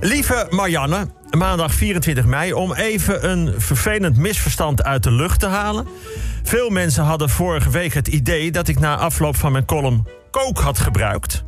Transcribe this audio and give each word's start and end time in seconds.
Lieve 0.00 0.46
Marianne, 0.50 1.06
maandag 1.30 1.74
24 1.74 2.24
mei, 2.24 2.52
om 2.52 2.74
even 2.74 3.30
een 3.30 3.54
vervelend 3.60 4.16
misverstand 4.16 4.84
uit 4.84 5.02
de 5.02 5.10
lucht 5.10 5.40
te 5.40 5.46
halen. 5.46 5.88
Veel 6.42 6.70
mensen 6.70 7.04
hadden 7.04 7.28
vorige 7.28 7.70
week 7.70 7.94
het 7.94 8.08
idee 8.08 8.50
dat 8.50 8.68
ik 8.68 8.78
na 8.78 8.96
afloop 8.96 9.36
van 9.36 9.52
mijn 9.52 9.64
column 9.64 10.06
kook 10.30 10.58
had 10.58 10.78
gebruikt. 10.78 11.44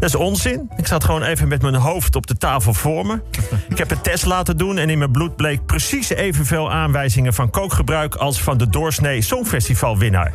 Dat 0.00 0.08
is 0.08 0.14
onzin. 0.14 0.70
Ik 0.76 0.86
zat 0.86 1.04
gewoon 1.04 1.22
even 1.22 1.48
met 1.48 1.62
mijn 1.62 1.74
hoofd 1.74 2.16
op 2.16 2.26
de 2.26 2.36
tafel 2.36 2.74
voor 2.74 3.06
me. 3.06 3.20
Ik 3.68 3.78
heb 3.78 3.90
een 3.90 4.00
test 4.00 4.24
laten 4.24 4.56
doen 4.56 4.78
en 4.78 4.90
in 4.90 4.98
mijn 4.98 5.12
bloed 5.12 5.36
bleek 5.36 5.66
precies 5.66 6.08
evenveel 6.08 6.72
aanwijzingen 6.72 7.34
van 7.34 7.50
kookgebruik 7.50 8.14
als 8.14 8.42
van 8.42 8.58
de 8.58 8.68
doorsnee 8.68 9.22
Songfestivalwinnaar. 9.22 10.32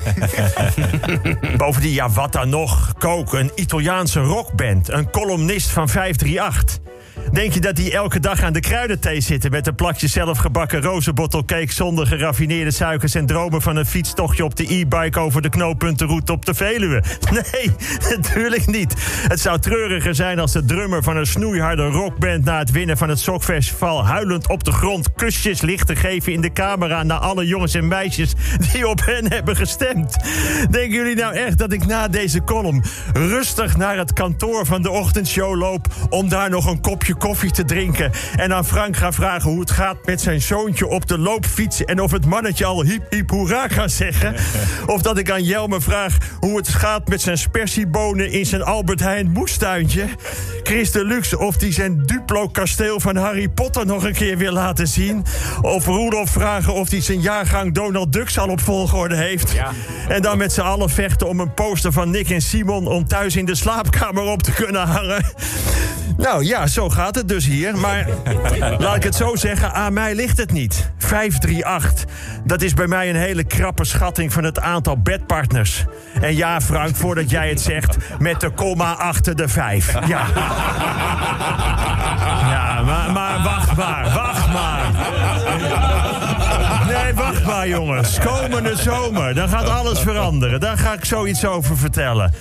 Bovendien, 1.58 1.94
ja, 1.94 2.10
wat 2.10 2.34
dan 2.34 2.50
nog? 2.50 2.94
Kook, 2.98 3.34
een 3.34 3.52
Italiaanse 3.56 4.20
rockband, 4.20 4.92
een 4.92 5.10
columnist 5.10 5.70
van 5.70 5.90
538. 5.90 6.89
Denk 7.32 7.54
je 7.54 7.60
dat 7.60 7.76
die 7.76 7.92
elke 7.92 8.20
dag 8.20 8.44
aan 8.44 8.54
de 8.54 8.60
kruidenthee 8.60 9.22
zitten... 9.22 9.52
met 9.52 9.68
een 9.68 9.76
plakje 9.76 10.08
zelfgebakken 10.08 10.82
rozenbottelcake... 10.82 11.74
zonder 11.74 12.08
geraffineerde 12.08 12.72
suikers 12.72 13.16
en 13.16 13.26
dromen 13.26 13.62
van 13.62 13.76
een 13.76 13.86
fietstochtje... 13.86 14.44
op 14.44 14.56
de 14.56 14.74
e-bike 14.74 15.20
over 15.20 15.42
de 15.42 15.50
knooppuntenroute 15.50 16.32
op 16.32 16.46
de 16.46 16.54
Veluwe? 16.54 17.04
Nee, 17.52 17.72
natuurlijk 18.10 18.68
niet. 18.68 18.94
Het 19.28 19.40
zou 19.40 19.60
treuriger 19.60 20.16
zijn 20.16 20.40
als 20.40 20.52
de 20.52 20.66
drummer 20.66 21.04
van 21.04 21.18
een 21.18 21.26
snoeiharde 21.26 21.84
rockband... 21.84 22.46
na 22.46 22.58
het 22.58 22.72
winnen 22.72 22.98
van 22.98 23.10
het 23.10 23.20
Sokfestival 23.20 24.06
huilend 24.06 24.48
op 24.48 24.64
de 24.64 24.72
grond... 24.72 25.14
kusjes 25.14 25.62
ligt 25.62 25.88
te 25.88 25.96
geven 25.96 26.34
in 26.34 26.42
de 26.42 26.54
camera... 26.54 27.04
naar 27.04 27.20
alle 27.20 27.46
jongens 27.46 27.74
en 27.74 27.88
meisjes 27.88 28.34
die 28.72 28.88
op 28.88 29.06
hen 29.06 29.32
hebben 29.32 29.56
gestemd. 29.56 30.18
Denken 30.70 30.96
jullie 30.96 31.16
nou 31.16 31.34
echt 31.34 31.58
dat 31.58 31.74
ik 31.74 31.86
na 31.86 32.08
deze 32.08 32.44
column... 32.44 32.84
rustig 33.14 33.78
naar 33.78 33.98
het 33.98 34.14
kantoor 34.14 34.66
van 34.66 34.82
de 34.82 34.90
ochtendshow 34.90 35.56
loop... 35.56 35.88
om 36.10 36.30
daar 36.30 36.50
nog 36.50 36.66
een 36.66 36.82
kopje 36.82 37.09
koffie 37.16 37.52
te 37.52 37.66
drinken. 37.66 38.12
En 38.36 38.54
aan 38.54 38.66
Frank 38.66 38.98
ga 38.98 39.12
vragen 39.12 39.50
hoe 39.50 39.60
het 39.60 39.72
gaat 39.72 40.06
met 40.06 40.22
zijn 40.22 40.42
zoontje 40.42 40.88
op 40.88 41.08
de 41.08 41.18
loopfiets. 41.18 41.86
En 41.86 42.02
of 42.02 42.12
het 42.12 42.26
mannetje 42.26 42.66
al 42.66 42.84
hiep 42.84 43.04
hiep 43.10 43.30
hoera 43.30 43.68
kan 43.68 43.90
zeggen. 43.90 44.36
Of 44.86 45.02
dat 45.02 45.18
ik 45.18 45.32
aan 45.32 45.44
Jelme 45.44 45.82
vraag 45.82 46.18
hoe 46.40 46.58
het 46.58 46.68
gaat 46.68 47.08
met 47.08 47.22
zijn 47.22 47.38
spersiebonen 47.38 48.32
in 48.32 48.46
zijn 48.46 48.64
Albert 48.64 49.00
Heijn 49.00 49.32
moestuintje. 49.32 50.06
Chris 50.64 50.92
Deluxe 50.92 51.40
of 51.40 51.58
die 51.58 51.74
zijn 51.74 52.06
Duplo-kasteel 52.06 53.00
van 53.00 53.16
Harry 53.16 53.50
Potter 53.50 53.86
nog 53.86 54.04
een 54.04 54.14
keer 54.14 54.38
wil 54.38 54.54
laten 54.54 54.88
zien. 54.88 55.26
Of 55.62 55.86
Rudolf 55.86 56.30
vragen 56.30 56.74
of 56.74 56.90
hij 56.90 57.02
zijn 57.02 57.22
jaargang 57.22 57.74
Donald 57.74 58.14
Duck 58.14 58.38
al 58.38 58.50
op 58.50 58.62
volgorde 58.62 59.16
heeft. 59.16 59.54
En 60.08 60.22
dan 60.22 60.38
met 60.38 60.54
z'n 60.54 60.62
allen 60.62 60.90
vechten 60.90 61.28
om 61.28 61.40
een 61.40 61.54
poster 61.54 61.92
van 61.92 62.10
Nick 62.10 62.30
en 62.30 62.42
Simon 62.42 62.88
om 62.88 63.08
thuis 63.08 63.36
in 63.36 63.46
de 63.46 63.56
slaapkamer 63.56 64.24
op 64.24 64.44
te 64.44 64.52
kunnen 64.52 64.88
hangen. 64.88 65.26
Nou 66.18 66.46
ja, 66.46 66.68
zo 66.68 66.90
gaat 66.90 67.16
het 67.16 67.28
dus 67.28 67.46
hier. 67.46 67.78
Maar 67.78 68.08
laat 68.80 68.96
ik 68.96 69.04
het 69.04 69.16
zo 69.16 69.36
zeggen, 69.36 69.74
aan 69.74 69.94
mij 69.94 70.16
ligt 70.16 70.38
het 70.38 70.52
niet. 70.52 70.92
538, 70.98 72.06
dat 72.44 72.62
is 72.62 72.74
bij 72.74 72.88
mij 72.88 73.10
een 73.10 73.16
hele 73.16 73.44
krappe 73.44 73.86
schatting 73.86 74.34
van 74.34 74.44
het 74.44 74.60
aantal 74.60 74.98
bedpartners. 74.98 75.86
En 76.22 76.36
ja, 76.36 76.62
Frank, 76.62 76.96
voordat 76.96 77.30
jij 77.30 77.50
het 77.50 77.62
zegt, 77.62 77.98
met 78.20 78.42
de 78.42 78.50
komma 78.50 78.94
achter 78.94 79.36
de 79.36 79.48
5. 79.48 79.94
Ja. 80.08 80.26
Ja, 82.50 82.82
maar, 82.82 83.12
maar 83.12 83.44
wacht 83.44 83.76
maar, 83.76 84.12
wacht 84.14 84.48
maar. 84.48 84.86
Nee, 86.88 87.14
wacht 87.14 87.46
maar, 87.46 87.68
jongens. 87.68 88.20
Komende 88.20 88.76
zomer, 88.76 89.34
dan 89.34 89.50
gaat 89.50 89.70
alles 89.70 90.00
veranderen. 90.00 90.60
Daar 90.60 90.78
ga 90.78 90.94
ik 90.94 91.06
zoiets 91.06 91.46
over 91.46 91.78
vertellen. 91.78 92.34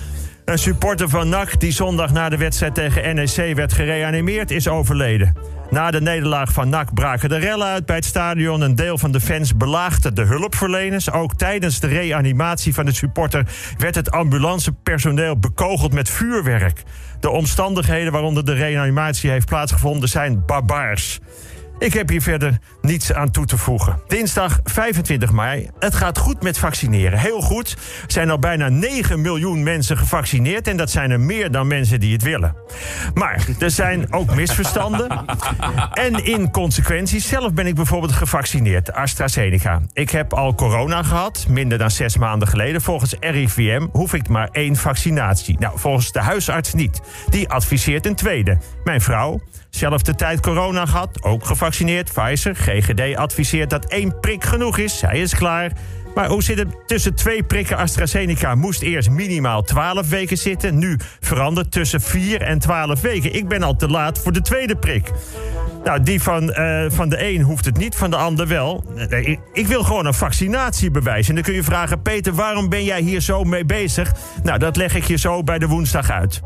Een 0.49 0.57
supporter 0.57 1.09
van 1.09 1.29
NAC 1.29 1.59
die 1.59 1.71
zondag 1.71 2.11
na 2.11 2.29
de 2.29 2.37
wedstrijd 2.37 2.75
tegen 2.75 3.15
NEC 3.15 3.55
werd 3.55 3.73
gereanimeerd 3.73 4.51
is 4.51 4.67
overleden. 4.67 5.35
Na 5.69 5.91
de 5.91 6.01
nederlaag 6.01 6.53
van 6.53 6.69
NAC 6.69 6.93
braken 6.93 7.29
de 7.29 7.37
rellen 7.37 7.67
uit 7.67 7.85
bij 7.85 7.95
het 7.95 8.05
stadion. 8.05 8.61
Een 8.61 8.75
deel 8.75 8.97
van 8.97 9.11
de 9.11 9.19
fans 9.19 9.57
belaagde 9.57 10.13
de 10.13 10.21
hulpverleners. 10.21 11.11
Ook 11.11 11.33
tijdens 11.35 11.79
de 11.79 11.87
reanimatie 11.87 12.73
van 12.73 12.85
de 12.85 12.93
supporter 12.93 13.47
werd 13.77 13.95
het 13.95 14.11
ambulancepersoneel 14.11 15.39
bekogeld 15.39 15.93
met 15.93 16.09
vuurwerk. 16.09 16.83
De 17.19 17.29
omstandigheden 17.29 18.11
waaronder 18.11 18.45
de 18.45 18.53
reanimatie 18.53 19.29
heeft 19.29 19.45
plaatsgevonden 19.45 20.09
zijn 20.09 20.45
barbaars. 20.45 21.19
Ik 21.79 21.93
heb 21.93 22.09
hier 22.09 22.21
verder 22.21 22.59
niets 22.81 23.13
aan 23.13 23.31
toe 23.31 23.45
te 23.45 23.57
voegen. 23.57 24.01
Dinsdag 24.07 24.59
25 24.63 25.31
mei. 25.31 25.69
Het 25.79 25.95
gaat 25.95 26.17
goed 26.17 26.41
met 26.43 26.57
vaccineren. 26.57 27.19
Heel 27.19 27.41
goed. 27.41 27.71
Er 27.71 28.11
zijn 28.11 28.29
al 28.29 28.39
bijna 28.39 28.69
9 28.69 29.21
miljoen 29.21 29.63
mensen 29.63 29.97
gevaccineerd. 29.97 30.67
En 30.67 30.77
dat 30.77 30.89
zijn 30.89 31.11
er 31.11 31.19
meer 31.19 31.51
dan 31.51 31.67
mensen 31.67 31.99
die 31.99 32.13
het 32.13 32.23
willen. 32.23 32.55
Maar 33.13 33.47
er 33.59 33.71
zijn 33.71 34.13
ook 34.13 34.35
misverstanden. 34.35 35.25
en 35.93 36.25
inconsequenties. 36.25 37.27
Zelf 37.27 37.53
ben 37.53 37.67
ik 37.67 37.75
bijvoorbeeld 37.75 38.11
gevaccineerd. 38.11 38.93
AstraZeneca. 38.93 39.81
Ik 39.93 40.09
heb 40.09 40.33
al 40.33 40.55
corona 40.55 41.03
gehad. 41.03 41.45
Minder 41.49 41.77
dan 41.77 41.91
zes 41.91 42.17
maanden 42.17 42.47
geleden. 42.47 42.81
Volgens 42.81 43.15
RIVM 43.19 43.87
hoef 43.91 44.13
ik 44.13 44.27
maar 44.27 44.49
één 44.51 44.75
vaccinatie. 44.75 45.59
Nou, 45.59 45.79
volgens 45.79 46.11
de 46.11 46.19
huisarts 46.19 46.73
niet. 46.73 47.01
Die 47.29 47.49
adviseert 47.49 48.05
een 48.05 48.15
tweede. 48.15 48.57
Mijn 48.83 49.01
vrouw. 49.01 49.41
Zelfde 49.69 50.15
tijd 50.15 50.39
corona 50.39 50.85
gehad, 50.85 51.23
ook 51.23 51.45
gevaccineerd. 51.45 52.13
Pfizer, 52.13 52.55
GGD 52.55 53.15
adviseert 53.15 53.69
dat 53.69 53.85
één 53.85 54.19
prik 54.19 54.43
genoeg 54.43 54.77
is. 54.77 54.97
Zij 54.97 55.19
is 55.19 55.35
klaar. 55.35 55.71
Maar 56.15 56.29
hoe 56.29 56.43
zit 56.43 56.57
het 56.57 56.87
tussen 56.87 57.15
twee 57.15 57.43
prikken 57.43 57.77
AstraZeneca? 57.77 58.55
Moest 58.55 58.81
eerst 58.81 59.09
minimaal 59.09 59.61
12 59.61 60.09
weken 60.09 60.37
zitten. 60.37 60.77
Nu 60.77 60.97
verandert 61.19 61.71
tussen 61.71 62.01
4 62.01 62.41
en 62.41 62.59
12 62.59 63.01
weken. 63.01 63.33
Ik 63.33 63.47
ben 63.47 63.63
al 63.63 63.75
te 63.75 63.87
laat 63.87 64.19
voor 64.19 64.31
de 64.31 64.41
tweede 64.41 64.75
prik. 64.75 65.11
Nou, 65.83 66.03
die 66.03 66.21
van, 66.21 66.49
uh, 66.49 66.85
van 66.87 67.09
de 67.09 67.27
een 67.29 67.41
hoeft 67.41 67.65
het 67.65 67.77
niet, 67.77 67.95
van 67.95 68.09
de 68.09 68.15
ander 68.15 68.47
wel. 68.47 68.83
Ik, 69.53 69.67
wil 69.67 69.83
gewoon 69.83 70.05
een 70.05 70.13
vaccinatiebewijs. 70.13 71.29
En 71.29 71.35
dan 71.35 71.43
kun 71.43 71.53
je 71.53 71.63
vragen, 71.63 72.01
Peter, 72.01 72.33
waarom 72.33 72.69
ben 72.69 72.83
jij 72.83 73.01
hier 73.01 73.21
zo 73.21 73.43
mee 73.43 73.65
bezig? 73.65 74.11
Nou, 74.43 74.59
dat 74.59 74.75
leg 74.75 74.95
ik 74.95 75.03
je 75.03 75.17
zo 75.17 75.43
bij 75.43 75.59
de 75.59 75.67
woensdag 75.67 76.09
uit. 76.09 76.41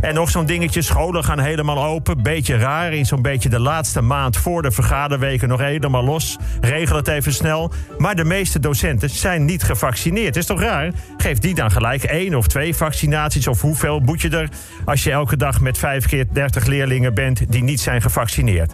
En 0.00 0.14
nog 0.14 0.30
zo'n 0.30 0.46
dingetje, 0.46 0.82
scholen 0.82 1.24
gaan 1.24 1.38
helemaal 1.38 1.84
open. 1.84 2.22
Beetje 2.22 2.56
raar, 2.56 2.92
in 2.92 3.06
zo'n 3.06 3.22
beetje 3.22 3.48
de 3.48 3.60
laatste 3.60 4.00
maand 4.00 4.36
voor 4.36 4.62
de 4.62 4.70
vergaderweken 4.70 5.48
nog 5.48 5.60
helemaal 5.60 6.04
los. 6.04 6.38
Regel 6.60 6.96
het 6.96 7.08
even 7.08 7.32
snel. 7.32 7.72
Maar 7.98 8.14
de 8.14 8.24
meeste 8.24 8.60
docenten 8.60 9.10
zijn 9.10 9.44
niet 9.44 9.62
gevaccineerd. 9.62 10.36
Is 10.36 10.46
toch 10.46 10.60
raar? 10.60 10.92
Geef 11.16 11.38
die 11.38 11.54
dan 11.54 11.70
gelijk 11.70 12.02
één 12.02 12.34
of 12.34 12.46
twee 12.46 12.74
vaccinaties. 12.74 13.46
Of 13.46 13.60
hoeveel 13.60 14.00
moet 14.00 14.20
je 14.20 14.28
er 14.28 14.48
als 14.84 15.04
je 15.04 15.10
elke 15.10 15.36
dag 15.36 15.60
met 15.60 15.78
vijf 15.78 16.06
keer 16.06 16.26
30 16.32 16.66
leerlingen 16.66 17.14
bent 17.14 17.52
die 17.52 17.62
niet 17.62 17.80
zijn 17.80 18.02
gevaccineerd? 18.02 18.71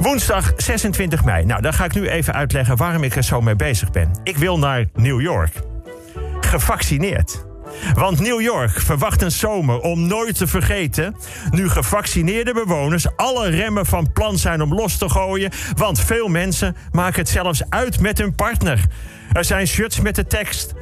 Woensdag 0.00 0.52
26 0.56 1.24
mei. 1.24 1.44
Nou, 1.44 1.62
dan 1.62 1.72
ga 1.72 1.84
ik 1.84 1.94
nu 1.94 2.08
even 2.08 2.34
uitleggen 2.34 2.76
waarom 2.76 3.02
ik 3.02 3.16
er 3.16 3.24
zo 3.24 3.40
mee 3.40 3.56
bezig 3.56 3.90
ben. 3.90 4.10
Ik 4.22 4.36
wil 4.36 4.58
naar 4.58 4.84
New 4.94 5.20
York. 5.20 5.52
Gevaccineerd. 6.40 7.46
Want 7.94 8.20
New 8.20 8.40
York 8.40 8.80
verwacht 8.80 9.22
een 9.22 9.30
zomer 9.30 9.80
om 9.80 10.06
nooit 10.06 10.36
te 10.36 10.46
vergeten. 10.46 11.16
Nu 11.50 11.68
gevaccineerde 11.68 12.52
bewoners 12.52 13.16
alle 13.16 13.48
remmen 13.48 13.86
van 13.86 14.12
plan 14.12 14.38
zijn 14.38 14.62
om 14.62 14.74
los 14.74 14.98
te 14.98 15.08
gooien. 15.08 15.50
Want 15.76 16.00
veel 16.00 16.28
mensen 16.28 16.76
maken 16.92 17.20
het 17.20 17.28
zelfs 17.28 17.62
uit 17.68 18.00
met 18.00 18.18
hun 18.18 18.34
partner. 18.34 18.84
Er 19.32 19.44
zijn 19.44 19.66
shirts 19.66 20.00
met 20.00 20.14
de 20.14 20.26
tekst. 20.26 20.74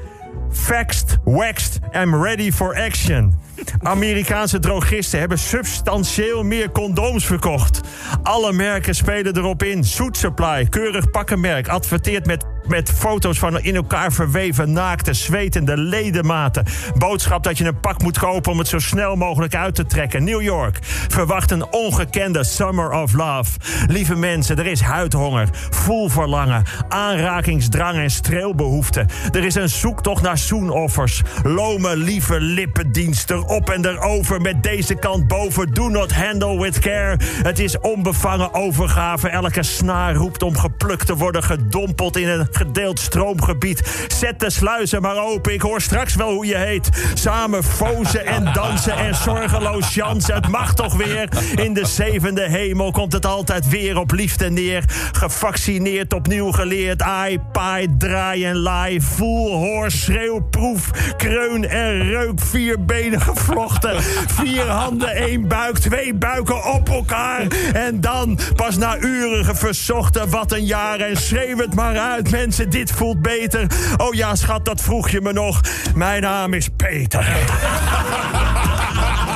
Faxed, 0.57 1.19
waxed, 1.25 1.79
I'm 1.93 2.23
ready 2.23 2.53
for 2.53 2.77
action. 2.77 3.35
Amerikaanse 3.83 4.59
drogisten 4.59 5.19
hebben 5.19 5.39
substantieel 5.39 6.43
meer 6.43 6.71
condooms 6.71 7.27
verkocht. 7.27 7.81
Alle 8.23 8.53
merken 8.53 8.95
spelen 8.95 9.37
erop 9.37 9.63
in. 9.63 9.85
Soet 9.85 10.17
Supply, 10.17 10.67
keurig 10.69 11.11
pakkenmerk, 11.11 11.69
adverteert 11.69 12.27
met 12.27 12.45
met 12.69 12.93
foto's 12.93 13.39
van 13.39 13.61
in 13.61 13.75
elkaar 13.77 14.13
verweven, 14.13 14.73
naakte, 14.73 15.13
zwetende 15.13 15.77
ledematen. 15.77 16.65
Boodschap 16.99 17.43
dat 17.43 17.59
je 17.59 17.65
een 17.65 17.81
pak 17.81 18.03
moet 18.03 18.19
kopen 18.19 18.53
om 18.53 18.59
het 18.59 18.69
zo 18.69 18.79
snel 18.79 19.17
mogelijk 19.17 19.55
uit 19.55 19.75
te 19.75 19.87
trekken. 19.87 20.25
New 20.25 20.43
York 20.43 20.79
verwacht 21.09 21.51
een 21.51 21.73
ongekende 21.73 22.45
Summer 22.45 22.91
of 22.93 23.13
Love. 23.13 23.51
Lieve 23.87 24.15
mensen, 24.15 24.59
er 24.59 24.67
is 24.67 24.81
huidhonger, 24.81 25.49
voelverlangen, 25.71 26.65
aanrakingsdrang 26.89 27.97
en 27.97 28.11
streelbehoefte. 28.11 29.07
Er 29.33 29.45
is 29.45 29.55
een 29.55 29.69
zoektocht 29.69 30.23
naar 30.23 30.39
zoenoffers. 30.47 31.23
Lome, 31.43 31.97
lieve 31.97 32.41
lippendiensten 32.41 33.49
op 33.49 33.71
en 33.71 33.85
erover 33.85 34.41
met 34.41 34.63
deze 34.63 34.95
kant 34.95 35.29
boven. 35.29 35.75
Do 35.75 35.89
not 35.89 36.13
handle 36.13 36.61
with 36.61 36.79
care. 36.79 37.19
Het 37.43 37.59
is 37.59 37.79
onbevangen 37.81 38.55
overgave. 38.55 39.29
Elke 39.29 39.63
snaar 39.63 40.15
roept 40.15 40.43
om 40.43 40.57
geplukt 40.57 41.07
te 41.07 41.17
worden 41.17 41.43
gedompeld 41.43 42.17
in 42.17 42.29
een 42.29 42.49
gedeeld 42.51 42.99
stroomgebied. 42.99 44.07
Zet 44.09 44.41
de 44.41 44.51
sluizen 44.51 45.03
maar 45.03 45.17
open, 45.17 45.53
ik 45.53 45.63
hoor 45.63 45.81
straks 45.81 46.15
wel 46.15 46.33
hoe 46.33 46.47
je 46.47 46.57
heet. 46.57 46.89
Samen 47.15 47.65
fozen 47.65 48.27
en 48.27 48.53
dansen 48.53 48.97
en 48.97 49.15
zorgeloos 49.15 49.95
jansen. 49.95 50.35
Het 50.35 50.49
mag 50.49 50.75
toch 50.75 50.95
weer. 50.95 51.29
In 51.55 51.75
de 51.75 51.87
zevende 51.87 52.49
hemel 52.49 52.91
komt 52.91 53.13
het 53.13 53.27
altijd 53.27 53.69
weer 53.69 53.99
op 53.99 54.13
liefde 54.13 54.51
neer. 54.51 54.85
Gevaccineerd, 55.13 56.15
opnieuw 56.15 56.53
geleerd. 56.53 57.03
Ai, 57.03 57.39
paai, 57.53 57.89
draai 57.99 58.45
en 58.45 58.57
laai. 58.57 59.01
Voel, 59.01 59.53
hoor, 59.53 59.91
schreeuw 59.91 60.36
sneeuwproef, 60.37 60.91
kreun 61.17 61.69
en 61.69 62.03
reuk, 62.03 62.41
vier 62.41 62.85
benen 62.85 63.21
gevlochten. 63.21 64.03
Vier 64.27 64.67
handen, 64.67 65.15
één 65.15 65.49
buik, 65.49 65.79
twee 65.79 66.15
buiken 66.15 66.65
op 66.65 66.89
elkaar. 66.89 67.47
En 67.73 68.01
dan, 68.01 68.39
pas 68.57 68.77
na 68.77 68.99
uren 68.99 69.57
verzochten, 69.57 70.31
wat 70.31 70.53
een 70.53 70.65
jaar. 70.65 71.01
En 71.01 71.17
schreeuw 71.17 71.59
het 71.59 71.75
maar 71.75 71.99
uit, 71.99 72.31
mensen, 72.31 72.71
dit 72.71 72.91
voelt 72.91 73.23
beter. 73.23 73.67
Oh 73.97 74.15
ja, 74.15 74.35
schat, 74.35 74.65
dat 74.65 74.81
vroeg 74.81 75.09
je 75.09 75.21
me 75.21 75.33
nog. 75.33 75.61
Mijn 75.95 76.23
naam 76.23 76.53
is 76.53 76.69
Peter. 76.77 77.21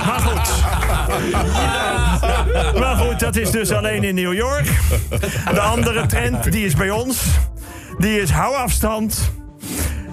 maar 0.06 0.20
goed. 0.20 0.48
Maar 2.80 2.96
goed, 2.96 3.20
dat 3.20 3.36
is 3.36 3.50
dus 3.50 3.72
alleen 3.72 4.04
in 4.04 4.14
New 4.14 4.34
York. 4.34 4.66
De 5.52 5.60
andere 5.60 6.06
trend, 6.06 6.52
die 6.52 6.64
is 6.64 6.74
bij 6.74 6.90
ons. 6.90 7.24
Die 7.98 8.20
is 8.20 8.30
hou 8.30 8.54
afstand. 8.54 9.32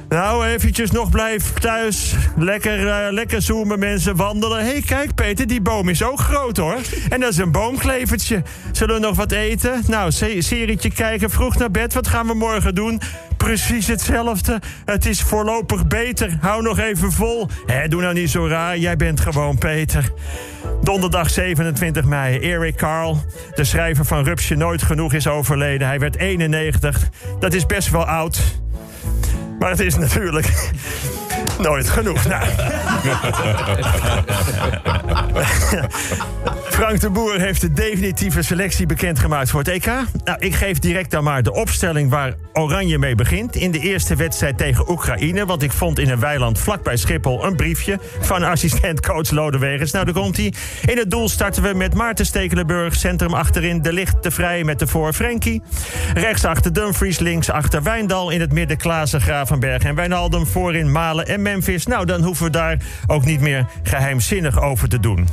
Nou, 0.09 0.45
eventjes 0.45 0.92
nog 0.92 1.09
blijf 1.09 1.54
thuis. 1.54 2.15
Lekker, 2.38 2.88
eh, 2.88 3.12
lekker 3.12 3.42
zoomen, 3.42 3.80
mensen 3.80 4.15
wandelen. 4.15 4.59
Hé, 4.59 4.71
hey, 4.71 4.81
kijk 4.81 5.15
Peter, 5.15 5.48
die 5.48 5.62
boom 5.62 5.89
is 5.89 6.04
ook 6.04 6.19
groot 6.19 6.57
hoor. 6.57 6.77
En 7.09 7.19
dat 7.19 7.31
is 7.31 7.38
een 7.38 7.51
boomklevertje. 7.51 8.44
Zullen 8.71 8.95
we 8.95 9.01
nog 9.01 9.15
wat 9.15 9.31
eten? 9.31 9.83
Nou, 9.88 10.12
se 10.12 10.42
serietje 10.42 10.92
kijken, 10.92 11.30
vroeg 11.30 11.57
naar 11.57 11.71
bed. 11.71 11.94
Wat 11.94 12.07
gaan 12.07 12.27
we 12.27 12.33
morgen 12.33 12.75
doen? 12.75 13.01
Precies 13.38 13.88
hetzelfde. 13.88 14.62
Het 14.86 15.06
is 15.06 15.21
voorlopig 15.21 15.88
beter. 15.88 16.38
Hou 16.42 16.62
nog 16.62 16.80
even 16.80 17.12
vol. 17.12 17.48
Hé, 17.65 17.88
doe 17.88 18.01
nou 18.01 18.13
niet 18.13 18.30
zo 18.30 18.48
raar. 18.48 18.77
Jij 18.77 18.95
bent 18.95 19.19
gewoon 19.19 19.57
Peter. 19.57 20.12
Donderdag 20.81 21.30
27 21.30 22.06
mei. 22.06 22.39
Eric 22.39 22.75
Carl, 22.75 23.25
de 23.56 23.63
schrijver 23.63 24.06
van 24.06 24.24
Rupsje 24.24 24.56
Nooit 24.56 24.81
Genoeg, 24.81 25.13
is 25.13 25.27
overleden. 25.27 25.88
Hij 25.88 26.00
werd 26.00 26.18
91. 26.18 27.10
Dat 27.39 27.53
is 27.53 27.65
best 27.65 27.89
wel 27.89 28.06
oud. 28.06 28.39
Maar 29.59 29.69
het 29.69 29.80
is 29.80 29.95
natuurlijk 29.95 30.71
nooit 31.59 31.89
genoeg. 31.89 32.25
Nou. 32.25 32.45
Frank 36.77 37.00
de 37.00 37.09
Boer 37.09 37.39
heeft 37.39 37.62
de 37.62 37.74
definitieve 37.74 38.41
selectie 38.41 38.85
bekendgemaakt 38.85 39.50
voor 39.50 39.59
het 39.59 39.68
EK. 39.68 39.85
Nou, 40.24 40.39
ik 40.39 40.56
geef 40.56 40.79
direct 40.79 41.12
dan 41.12 41.24
maar 41.24 41.44
de 41.44 41.53
opstelling 41.53 42.09
waar 42.09 42.33
Oranje 42.53 42.97
mee 42.97 43.15
begint. 43.15 43.56
In 43.56 43.71
de 43.71 43.79
eerste 43.79 44.15
wedstrijd 44.15 44.57
tegen 44.57 44.89
Oekraïne. 44.89 45.45
Want 45.45 45.63
ik 45.63 45.71
vond 45.71 46.00
in 46.00 46.09
een 46.09 46.19
weiland 46.19 46.59
vlakbij 46.59 46.97
Schiphol 46.97 47.45
een 47.45 47.56
briefje 47.56 48.00
van 48.19 48.44
assistent-coach 48.44 49.31
Lodewegers. 49.31 49.91
Nou, 49.91 50.06
daar 50.06 50.13
komt 50.13 50.38
hij. 50.38 50.53
In 50.85 50.97
het 50.97 51.12
doel 51.12 51.29
starten 51.29 51.63
we 51.63 51.74
met 51.74 51.94
Maarten 51.94 52.25
Stekelenburg. 52.25 52.95
Centrum 52.95 53.33
achterin 53.33 53.81
De 53.81 53.94
Licht 53.94 54.21
te 54.21 54.31
Vrij 54.31 54.63
met 54.63 54.79
de 54.79 54.88
voor 54.88 55.13
Frenkie. 55.13 55.62
Rechts 56.13 56.45
achter 56.45 56.74
Dumfries, 56.74 57.19
links 57.19 57.50
achter 57.50 57.83
Wijndal. 57.83 58.29
In 58.29 58.41
het 58.41 58.53
midden 58.53 58.77
Klaassen, 58.77 59.21
Gravenberg 59.21 59.83
en 59.83 59.95
Wijnaldum. 59.95 60.45
Voorin 60.45 60.91
Malen 60.91 61.27
en 61.27 61.41
Memphis. 61.41 61.85
Nou, 61.85 62.06
dan 62.06 62.24
hoeven 62.24 62.45
we 62.45 62.51
daar 62.51 62.77
ook 63.07 63.25
niet 63.25 63.41
meer 63.41 63.65
geheimzinnig 63.83 64.62
over 64.62 64.89
te 64.89 65.00
doen. 65.00 65.27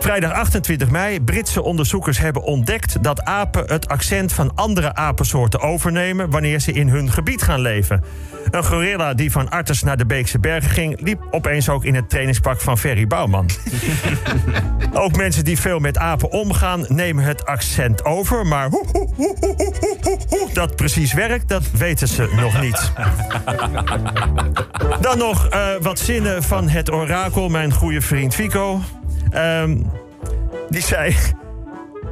Vrijdag 0.00 0.32
28 0.32 0.72
mei. 0.90 1.20
Britse 1.20 1.62
onderzoekers 1.62 2.18
hebben 2.18 2.42
ontdekt 2.42 3.02
dat 3.02 3.22
apen 3.24 3.64
het 3.66 3.88
accent 3.88 4.32
van 4.32 4.54
andere 4.54 4.94
apensoorten 4.94 5.60
overnemen 5.60 6.30
wanneer 6.30 6.60
ze 6.60 6.72
in 6.72 6.88
hun 6.88 7.10
gebied 7.10 7.42
gaan 7.42 7.60
leven. 7.60 8.04
Een 8.50 8.64
gorilla 8.64 9.14
die 9.14 9.30
van 9.30 9.50
Artes 9.50 9.82
naar 9.82 9.96
de 9.96 10.06
Beekse 10.06 10.38
Bergen 10.38 10.70
ging, 10.70 11.00
liep 11.00 11.26
opeens 11.30 11.68
ook 11.68 11.84
in 11.84 11.94
het 11.94 12.10
trainingspak 12.10 12.60
van 12.60 12.78
Ferry 12.78 13.06
Bouwman. 13.06 13.50
ook 14.92 15.16
mensen 15.16 15.44
die 15.44 15.58
veel 15.58 15.78
met 15.78 15.98
apen 15.98 16.30
omgaan, 16.30 16.84
nemen 16.88 17.24
het 17.24 17.46
accent 17.46 18.04
over. 18.04 18.46
Maar 18.46 18.68
hoe, 18.68 18.86
hoe, 19.14 19.36
hoe, 19.40 20.18
hoe 20.28 20.48
dat 20.52 20.76
precies 20.76 21.12
werkt, 21.12 21.48
dat 21.48 21.70
weten 21.70 22.08
ze 22.08 22.28
nog 22.36 22.60
niet. 22.60 22.92
Dan 25.00 25.18
nog 25.18 25.48
uh, 25.52 25.68
wat 25.80 25.98
zinnen 25.98 26.42
van 26.42 26.68
het 26.68 26.92
orakel, 26.92 27.48
mijn 27.48 27.72
goede 27.72 28.00
vriend 28.00 28.34
Fico. 28.34 28.80
Um, 29.34 29.90
die 30.68 30.82
zei. 30.82 31.16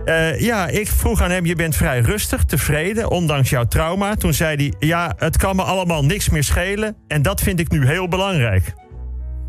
Uh, 0.05 0.41
ja, 0.41 0.69
ik 0.69 0.89
vroeg 0.89 1.23
aan 1.23 1.31
hem: 1.31 1.47
Je 1.47 1.55
bent 1.55 1.77
vrij 1.77 2.01
rustig, 2.01 2.45
tevreden, 2.45 3.11
ondanks 3.11 3.51
jouw 3.51 3.65
trauma. 3.65 4.15
Toen 4.15 4.35
zei 4.35 4.57
hij: 4.57 4.89
Ja, 4.89 5.15
het 5.17 5.37
kan 5.37 5.57
me 5.57 5.63
allemaal 5.63 6.05
niks 6.05 6.29
meer 6.29 6.45
schelen. 6.45 6.97
En 7.09 7.23
dat 7.23 7.41
vind 7.41 7.61
ik 7.61 7.71
nu 7.71 7.87
heel 7.87 8.09
belangrijk. 8.09 8.75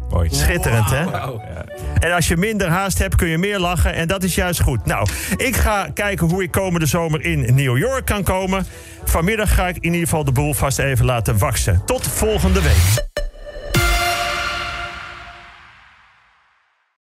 Mooi. 0.09 0.29
Schitterend, 0.31 0.89
hè? 0.89 1.05
En 1.99 2.11
als 2.11 2.27
je 2.27 2.37
minder 2.37 2.67
haast 2.67 2.97
hebt, 2.97 3.15
kun 3.15 3.27
je 3.27 3.37
meer 3.37 3.59
lachen. 3.59 3.93
En 3.93 4.07
dat 4.07 4.23
is 4.23 4.35
juist 4.35 4.61
goed. 4.61 4.85
Nou, 4.85 5.07
ik 5.35 5.55
ga 5.55 5.89
kijken 5.93 6.27
hoe 6.27 6.43
ik 6.43 6.51
komende 6.51 6.85
zomer 6.85 7.25
in 7.25 7.55
New 7.55 7.77
York 7.77 8.05
kan 8.05 8.23
komen. 8.23 8.65
Vanmiddag 9.03 9.55
ga 9.55 9.67
ik 9.67 9.75
in 9.75 9.93
ieder 9.93 10.07
geval 10.07 10.23
de 10.23 10.31
boel 10.31 10.53
vast 10.53 10.79
even 10.79 11.05
laten 11.05 11.37
waksen. 11.37 11.81
Tot 11.85 12.07
volgende 12.07 12.61
week. 12.61 13.12